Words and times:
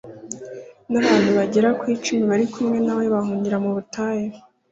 n'abantu 0.91 1.29
bagera 1.37 1.69
ku 1.79 1.83
icumi 1.95 2.23
bari 2.31 2.45
kumwe 2.53 2.77
na 2.85 2.93
we 2.97 3.05
bahungira 3.13 3.57
mu 3.63 3.69
butayu 3.75 4.27